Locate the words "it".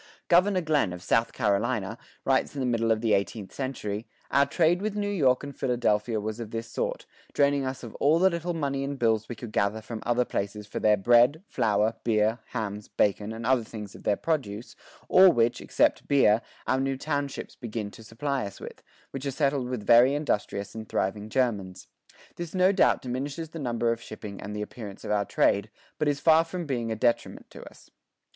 26.07-26.11